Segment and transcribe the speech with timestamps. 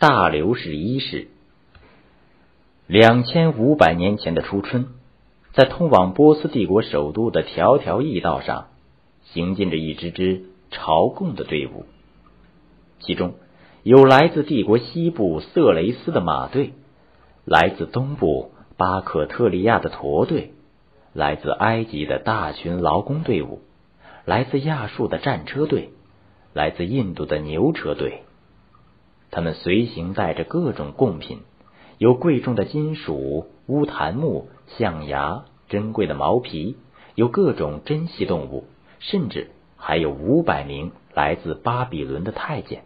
[0.00, 1.26] 大流士一世。
[2.86, 4.86] 两千五百年前的初春，
[5.54, 8.68] 在通往波斯帝国首都的条条驿道上，
[9.24, 11.84] 行进着一支支朝贡的队伍，
[13.00, 13.34] 其中
[13.82, 16.74] 有来自帝国西部色雷斯的马队，
[17.44, 20.52] 来自东部巴克特利亚的驼队，
[21.12, 23.62] 来自埃及的大群劳工队伍，
[24.24, 25.90] 来自亚述的战车队，
[26.52, 28.22] 来自印度的牛车队。
[29.30, 31.40] 他们随行带着各种贡品。
[31.98, 36.76] 有贵重的金属、乌檀木、象牙、珍贵的毛皮，
[37.16, 38.64] 有各种珍稀动物，
[39.00, 42.84] 甚至还有五百名来自巴比伦的太监。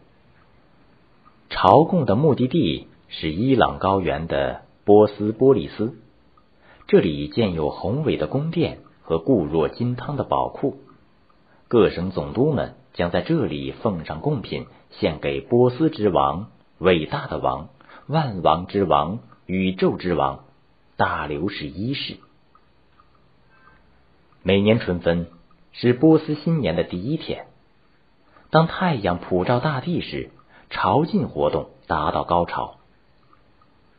[1.51, 5.95] 朝贡的目的地是伊朗高原的波斯波利斯，
[6.87, 10.79] 这里建有宏伟的宫殿和固若金汤的宝库。
[11.69, 17.69] 各省总督们将在这里奉上贡品，献给波斯之王，伟大的王。
[18.07, 20.45] 万王之王，宇宙之王，
[20.97, 22.17] 大流士一世。
[24.43, 25.29] 每年春分
[25.71, 27.47] 是波斯新年的第一天。
[28.51, 30.31] 当太阳普照大地时，
[30.69, 32.75] 朝觐活动达到高潮。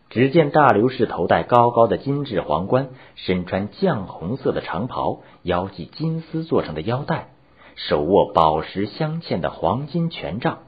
[0.10, 7.30] 只见大流士头戴高高的金质皇冠，身穿绛红色的长袍，腰系金丝做成的腰带，
[7.76, 10.60] 手握宝石镶嵌的黄金权杖。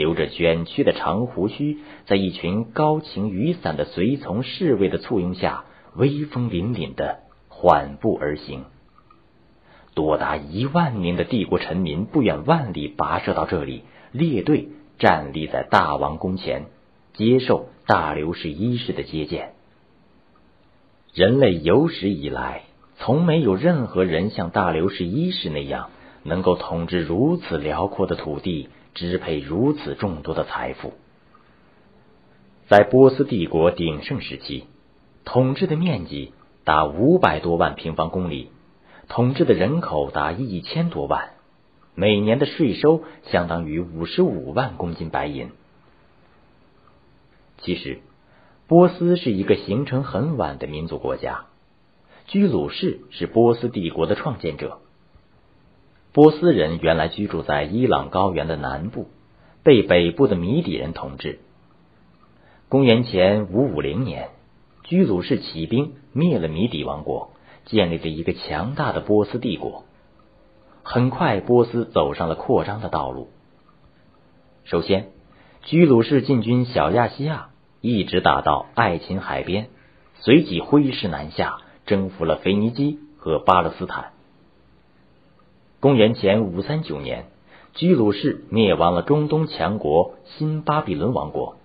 [0.00, 7.18] 留着卷曲的长胡须，在一群高擎雨伞的随从侍卫的簇拥下，威风凛凛的
[7.50, 8.64] 缓步而行。
[9.92, 16.64] 多达一万名的帝国臣民不远万里跋涉到这里，列队站立在大王宫前，
[17.12, 19.50] 接受大流士一世的接见。
[21.12, 22.62] 人类有史以来，
[22.96, 25.90] 从没有任何人像大流士一世那样，
[26.22, 28.70] 能够统治如此辽阔的土地。
[28.94, 30.94] 支配如此众多的财富，
[32.68, 34.64] 在波斯帝国鼎盛时期，
[35.24, 36.32] 统治的面积
[36.64, 38.50] 达五百多万平方公里，
[39.08, 41.30] 统治的人口达一千多万，
[41.94, 45.50] 每年的税收相当于五十五万公斤白银。
[47.58, 48.00] 其实，
[48.66, 51.46] 波斯是一个形成很晚的民族国家，
[52.26, 54.78] 居鲁士是波斯帝国的创建者。
[56.12, 59.06] 波斯人原来居住在伊朗高原的南部，
[59.62, 61.38] 被北部的米底人统治。
[62.68, 64.30] 公元前五五零年，
[64.82, 67.30] 居鲁士起兵灭了米底王国，
[67.64, 69.84] 建立了一个强大的波斯帝国。
[70.82, 73.28] 很快，波斯走上了扩张的道路。
[74.64, 75.10] 首先，
[75.62, 77.50] 居鲁士进军小亚细亚，
[77.80, 79.68] 一直打到爱琴海边，
[80.14, 84.12] 随即挥师南下，征服了腓尼基和巴勒斯坦。
[85.80, 87.24] 公元前五三九年，
[87.72, 91.56] 居鲁士灭亡了中东强国新巴比伦王国。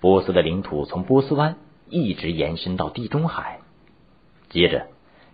[0.00, 1.54] 波斯的领土从波斯湾
[1.88, 3.60] 一直延伸到地中海。
[4.50, 4.88] 接着，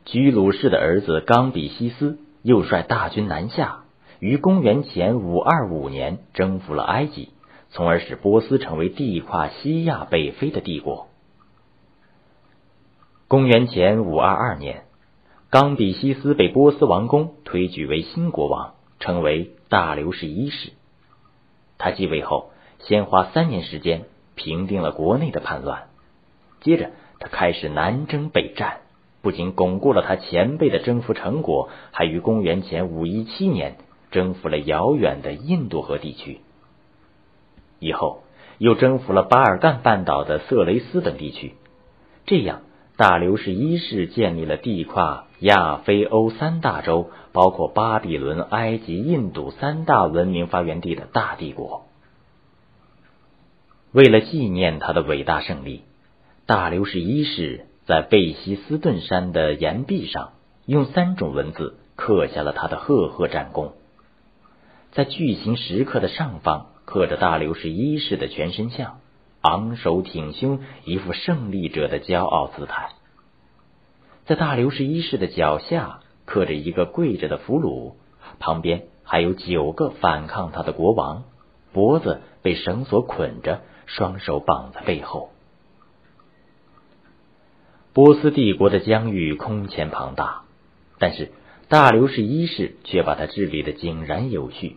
[0.05, 3.85] 居鲁士的儿子冈比西斯又率大军南下，
[4.19, 7.31] 于公元前五二五年征服了埃及，
[7.71, 11.09] 从而使波斯成为地跨西亚北非的帝国。
[13.27, 14.85] 公元前五二二年。
[15.53, 20.73] 冈比西斯被波斯王宫推举为新国王，称为大流士一世。
[21.77, 25.89] 他继位后，先花三年时间平定了国内的叛乱，
[26.63, 28.79] 接着他开始南征北战，
[29.21, 33.77] 不仅巩固了他前辈的征服成果，还于公元前五一七年
[34.11, 36.41] 征服了遥远的印度河地区。
[37.79, 38.23] 以后
[38.57, 41.53] 又征服了巴尔干半岛的色雷斯等地区，
[42.25, 42.63] 这样。
[42.97, 51.87] 大流士一世建立了地跨亚非欧三大洲，包括巴比伦、埃及、印度三大文明发源地的大帝国。
[53.93, 55.83] 为了纪念他的伟大胜利，
[56.47, 60.33] 大流士一世在贝希斯顿山的岩壁上
[60.67, 63.73] 用三种文字刻下了他的赫赫战功。
[64.93, 69.02] 在巨型石刻的上方刻着大流士一世的全身像。
[69.43, 72.91] 昂首挺胸，一副胜利者的骄傲姿态。
[74.25, 77.95] 在大流士一世的脚下刻着一个跪着的俘虏，
[78.39, 81.25] 旁边还有九个反抗他的国王，
[81.73, 85.31] 脖子被绳索捆着，双手绑在背后。
[87.93, 90.45] 波斯帝国的疆域空前庞大，
[90.99, 91.33] 但是
[91.69, 94.77] 大流士一世却把他治理的井然有序。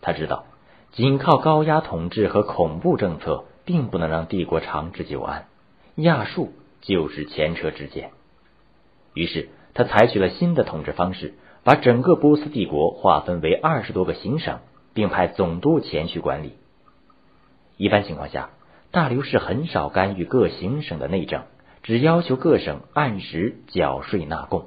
[0.00, 0.44] 他知道，
[0.92, 3.44] 仅靠高压统治和恐怖政策。
[3.64, 5.46] 并不能让帝国长治久安，
[5.96, 8.10] 亚述就是前车之鉴。
[9.14, 14.60] 于是他采取了新的统治方式，把整个波斯帝国划分为二十多个行省，
[14.94, 16.54] 并派总督前去管理。
[17.76, 18.50] 一般情况下，
[18.90, 21.44] 大流士很少干预各行省的内政，
[21.82, 24.66] 只要求各省按时缴税纳贡。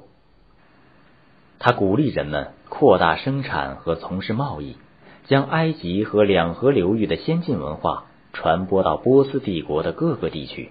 [1.58, 4.76] 他鼓励人们扩大生产和从事贸易，
[5.24, 10.70] 将埃及和两河流域的先进文化传播到波斯帝国的各个地区，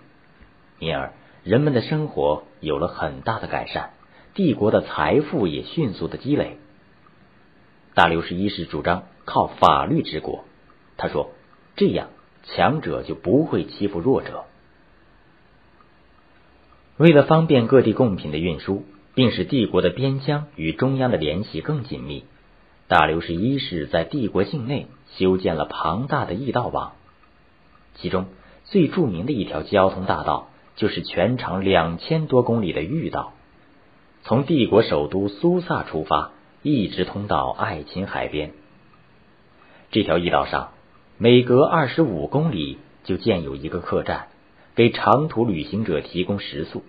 [0.79, 1.13] 因而
[1.43, 3.89] 人们的生活有了很大的改善，
[4.33, 6.57] 帝国的财富也迅速的积累。
[7.93, 10.45] 大流士一世主张靠法律治国，
[10.97, 11.31] 他说
[11.75, 12.09] ：“这样
[12.43, 14.45] 强者就不会欺负弱者。”
[16.97, 18.85] 为了方便各地贡品的运输。
[19.15, 22.25] 并使帝国的边疆与中央的联系更紧密。
[22.89, 26.94] 大流士一世在帝国境内修建了庞大的驿道网，
[27.95, 28.27] 其中
[28.65, 33.33] 最著名的一条交通大道就是全长两千多公里的御道，
[34.23, 36.31] 从帝国首都苏萨出发，
[36.61, 38.51] 一直通到爱琴海边。
[39.91, 40.71] 这条驿道上，
[41.17, 44.27] 每隔二十五公里就建有一个客栈，
[44.75, 46.83] 给长途旅行者提供食宿。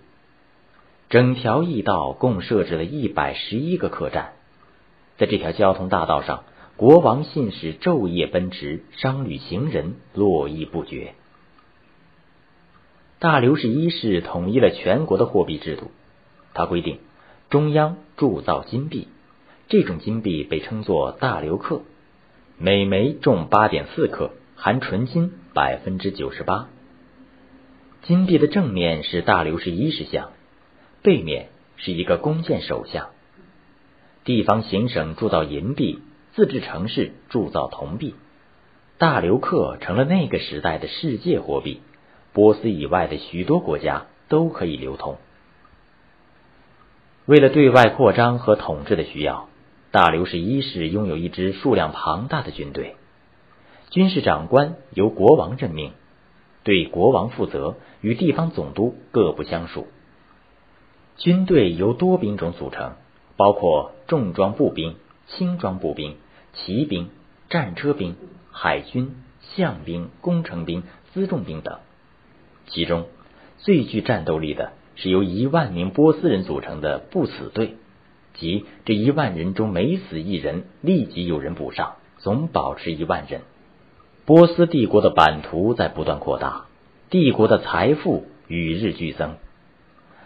[1.09, 4.33] 整条驿道共设置了一百十一个客栈，
[5.19, 6.43] 在这条交通大道上，
[6.77, 11.15] 国王信使昼夜奔驰，商旅行人络绎不绝。
[13.19, 15.91] 大流士一世统一了全国的货币制度，
[16.53, 16.99] 他规定
[17.49, 19.09] 中央铸造金币，
[19.69, 21.81] 这种金币被称作大流克，
[22.59, 26.69] 每枚重八点四克，含纯金百分之九十八。
[28.03, 30.31] 金币的正面是大流士一世像。
[31.03, 33.09] 背面是一个弓箭手像。
[34.25, 36.01] 地方行省铸造银币，
[36.37, 38.15] 自治城市铸造铜币。
[38.99, 41.81] 大流克成了那个时代的世界货币，
[42.35, 45.17] 波斯以外的许多国家都可以流通。
[47.25, 49.49] 为了对外扩张和统治的需要，
[49.91, 52.97] 大流士一世拥有一支数量庞大的军队，
[53.89, 55.93] 军事长官由国王任命，
[56.65, 59.87] 对国王负责，与地方总督各不相属。
[61.17, 62.93] 军队由多兵种组成，
[63.39, 64.97] 包括重装步兵、
[65.29, 66.17] 轻装步兵、
[66.57, 67.11] 骑兵、
[67.49, 68.17] 战车兵、
[68.51, 69.15] 海军、
[69.55, 70.83] 象兵、工程兵、
[71.15, 71.79] 辎重兵等。
[72.67, 73.07] 其中
[73.59, 77.77] 最具战斗力的是由一万名波斯人组成的不死队，
[78.35, 83.43] 即这一万人中每死一人，立即有人补上，总保持一万人。
[84.25, 86.67] 波斯帝国的版图在不断扩大，
[87.11, 89.37] 帝国的财富与日俱增。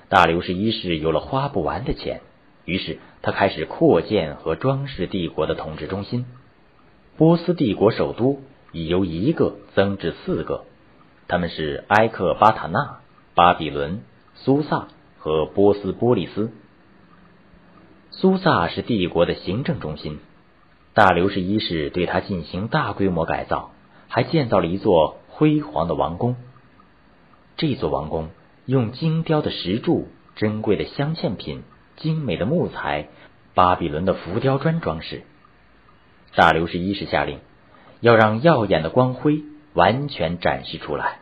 [0.09, 2.23] 大流士一世有了花不完的钱，
[2.65, 6.27] 于是他开始扩建和装饰帝国的统治中心。
[7.17, 8.41] 波斯帝国首都
[8.73, 10.65] 已由一个增至四个，
[11.29, 13.01] 他们是埃克巴塔纳、
[13.35, 14.03] 巴比伦、
[14.35, 16.51] 苏萨和波斯波利斯。
[18.11, 20.19] 苏萨是帝国的行政中心，
[20.95, 23.71] 大流士一世对它进行大规模改造，
[24.09, 26.37] 还建造了一座辉煌的王宫。
[27.57, 28.31] 这座王宫。
[28.67, 31.63] 用精雕的石柱、珍贵的镶嵌品、
[32.01, 33.09] 精美的木材、
[33.55, 35.23] 巴比伦的浮雕砖装饰。
[36.35, 37.39] 大流士一世下令，
[38.01, 39.43] 要让耀眼的光辉
[39.75, 41.19] 完全展示出来。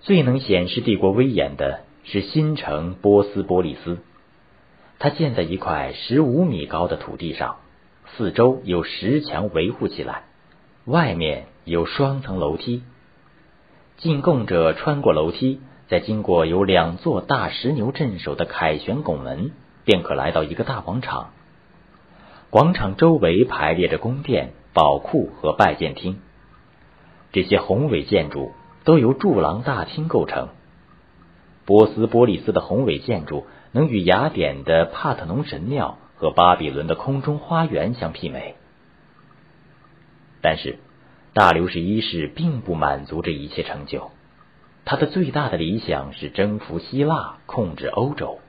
[0.00, 3.98] 最能显示帝国威严的是新城波斯波利斯，
[4.98, 7.56] 它建在一块十五米高的土地上，
[8.16, 10.24] 四周有石墙维护起来，
[10.84, 12.82] 外面有双层楼梯。
[13.98, 15.60] 进贡者穿过楼梯，
[15.92, 19.50] 在经过有两座大石牛镇守的凯旋拱门，
[19.84, 21.32] 便可来到一个大广场。
[22.48, 26.18] 广场周围排列着宫殿、宝库和拜见厅，
[27.30, 28.52] 这些宏伟建筑
[28.84, 30.48] 都由柱廊大厅构成。
[31.66, 38.54] 波斯波利斯的宏伟建筑能与雅典的帕特农神庙和巴比伦的空中花园相媲美，
[40.40, 40.78] 但是。
[41.34, 44.10] 大流士一世并不满足这一切成就，
[44.84, 48.40] 他的最大的理想是征服希腊，控制欧洲。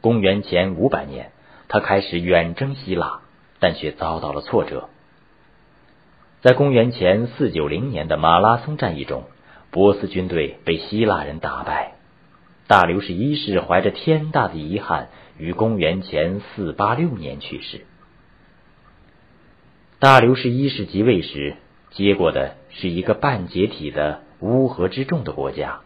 [0.00, 1.32] 公元前五百年，
[1.68, 3.20] 他开始远征希腊，
[3.58, 4.88] 但却遭到了挫折。
[6.40, 9.24] 在公元前四九零年的马拉松战役中，
[9.70, 11.94] 波斯军队被希腊人打败。
[12.66, 17.84] 大流士一世怀着天大的遗憾，于公元前四八六年去世。
[19.98, 21.56] 大流士一世即位时，
[21.90, 25.80] 接过的是一个半解体的乌合之众的国家，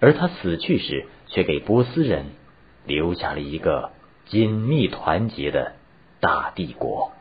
[0.00, 2.26] 而他死去时，却给波斯人
[2.86, 3.90] 留下了一个
[4.26, 5.72] 紧密团结的
[6.20, 7.12] 大帝国。